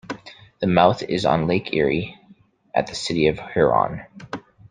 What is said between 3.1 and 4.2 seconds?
of Huron.